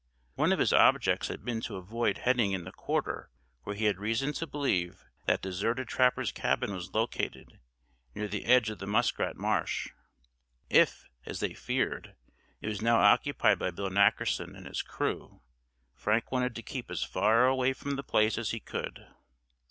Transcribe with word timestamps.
One 0.33 0.51
of 0.51 0.57
his 0.57 0.73
objects 0.73 1.27
had 1.27 1.45
been 1.45 1.61
to 1.61 1.75
avoid 1.75 2.17
heading 2.17 2.53
in 2.53 2.63
the 2.63 2.71
quarter 2.71 3.29
where 3.61 3.75
he 3.75 3.85
had 3.85 3.99
reason 3.99 4.33
to 4.33 4.47
believe 4.47 5.05
that 5.27 5.43
deserted 5.43 5.89
trapper's 5.89 6.31
cabin 6.31 6.73
was 6.73 6.95
located, 6.95 7.59
near 8.15 8.27
the 8.27 8.45
edge 8.45 8.71
of 8.71 8.79
the 8.79 8.87
muskrat 8.87 9.35
marsh. 9.37 9.89
If, 10.71 11.07
as 11.27 11.39
they 11.39 11.53
feared, 11.53 12.15
it 12.61 12.67
was 12.67 12.81
now 12.81 12.95
occupied 12.99 13.59
by 13.59 13.69
Bill 13.69 13.91
Nackerson 13.91 14.55
and 14.55 14.65
his 14.65 14.81
crew, 14.81 15.43
Frank 15.93 16.31
wanted 16.31 16.55
to 16.55 16.63
keep 16.63 16.89
as 16.89 17.03
far 17.03 17.45
away 17.45 17.71
from 17.71 17.91
the 17.95 18.01
place 18.01 18.39
as 18.39 18.49
he 18.49 18.59
could. 18.59 19.05